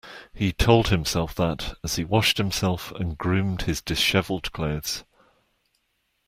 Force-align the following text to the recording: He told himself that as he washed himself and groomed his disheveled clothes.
He 0.33 0.51
told 0.51 0.87
himself 0.87 1.35
that 1.35 1.75
as 1.83 1.97
he 1.97 2.03
washed 2.03 2.39
himself 2.39 2.91
and 2.93 3.15
groomed 3.15 3.61
his 3.61 3.83
disheveled 3.83 4.51
clothes. 4.51 5.03